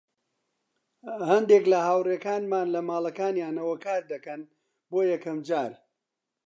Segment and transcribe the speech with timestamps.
[1.31, 4.41] هەندێک لە هاوڕێیانمان لە ماڵەکانیانەوە کاردەکەن،
[4.91, 5.71] بۆ یەکەم جار.